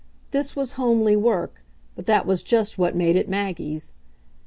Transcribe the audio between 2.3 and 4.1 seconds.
just what made it Maggie's.